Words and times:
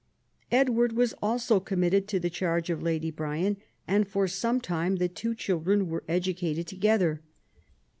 Edward 0.51 0.93
was 0.93 1.13
also 1.21 1.59
committed 1.59 2.07
to 2.07 2.19
the 2.19 2.31
charge 2.31 2.71
of 2.71 2.81
Lady 2.81 3.11
Bryan, 3.11 3.57
and 3.87 4.07
for 4.07 4.27
some 4.27 4.59
time 4.59 4.95
the 4.95 5.07
two 5.07 5.35
children 5.35 5.89
were 5.89 6.03
educated 6.07 6.65
together. 6.65 7.21